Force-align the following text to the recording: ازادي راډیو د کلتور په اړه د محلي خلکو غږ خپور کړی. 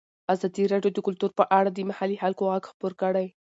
ازادي 0.33 0.63
راډیو 0.73 0.91
د 0.95 0.99
کلتور 1.07 1.31
په 1.39 1.43
اړه 1.57 1.69
د 1.71 1.79
محلي 1.89 2.17
خلکو 2.23 2.41
غږ 2.51 2.63
خپور 2.71 2.91
کړی. 3.01 3.27